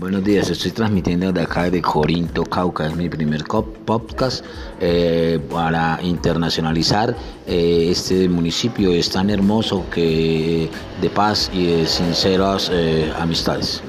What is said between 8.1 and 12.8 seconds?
municipio es tan hermoso que de paz y de sinceras